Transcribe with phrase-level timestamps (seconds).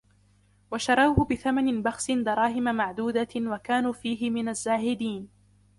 [0.71, 5.29] وشروه بثمن بخس دراهم معدودة وكانوا فيه من الزاهدين